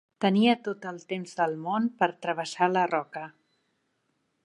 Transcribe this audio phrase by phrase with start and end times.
[0.23, 3.27] Tenia tot el temps del món per travessar la roca.